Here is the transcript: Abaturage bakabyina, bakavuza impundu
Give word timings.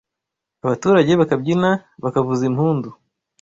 Abaturage 0.63 1.11
bakabyina, 1.21 1.69
bakavuza 2.03 2.43
impundu 2.51 2.89